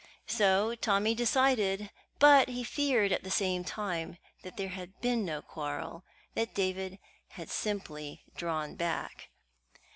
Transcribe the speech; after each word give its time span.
So 0.25 0.73
Tommy 0.73 1.13
decided, 1.13 1.91
but 2.17 2.49
he 2.49 2.63
feared 2.63 3.11
at 3.11 3.21
the 3.21 3.29
same 3.29 3.63
time 3.63 4.17
that 4.41 4.57
there 4.57 4.69
had 4.69 4.99
been 4.99 5.23
no 5.23 5.43
quarrel 5.43 6.05
that 6.33 6.55
David 6.55 6.97
had 7.27 7.51
simply 7.51 8.23
drawn 8.35 8.73
back. 8.73 9.29